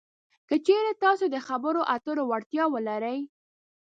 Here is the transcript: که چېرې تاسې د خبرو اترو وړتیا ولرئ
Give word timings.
که 0.47 0.55
چېرې 0.65 0.91
تاسې 1.03 1.25
د 1.31 1.35
خبرو 1.47 1.81
اترو 1.95 2.23
وړتیا 2.29 2.63
ولرئ 2.73 3.19